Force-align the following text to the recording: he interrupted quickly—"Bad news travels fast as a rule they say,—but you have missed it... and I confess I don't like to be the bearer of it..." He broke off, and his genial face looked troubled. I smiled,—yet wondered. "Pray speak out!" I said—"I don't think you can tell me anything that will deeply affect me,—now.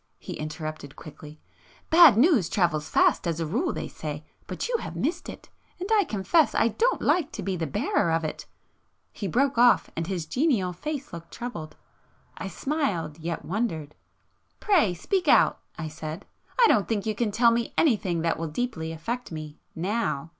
he 0.17 0.33
interrupted 0.33 0.95
quickly—"Bad 0.95 2.17
news 2.17 2.49
travels 2.49 2.89
fast 2.89 3.27
as 3.27 3.39
a 3.39 3.45
rule 3.45 3.71
they 3.71 3.87
say,—but 3.87 4.67
you 4.67 4.77
have 4.79 4.95
missed 4.95 5.29
it... 5.29 5.51
and 5.79 5.87
I 5.93 6.05
confess 6.05 6.55
I 6.55 6.69
don't 6.69 7.03
like 7.03 7.31
to 7.33 7.43
be 7.43 7.55
the 7.55 7.67
bearer 7.67 8.11
of 8.11 8.23
it..." 8.23 8.47
He 9.13 9.27
broke 9.27 9.59
off, 9.59 9.91
and 9.95 10.07
his 10.07 10.25
genial 10.25 10.73
face 10.73 11.13
looked 11.13 11.29
troubled. 11.29 11.75
I 12.35 12.47
smiled,—yet 12.47 13.45
wondered. 13.45 13.93
"Pray 14.59 14.95
speak 14.95 15.27
out!" 15.27 15.59
I 15.77 15.87
said—"I 15.87 16.65
don't 16.67 16.87
think 16.87 17.05
you 17.05 17.13
can 17.13 17.29
tell 17.29 17.51
me 17.51 17.71
anything 17.77 18.21
that 18.23 18.39
will 18.39 18.47
deeply 18.47 18.91
affect 18.91 19.31
me,—now. 19.31 20.29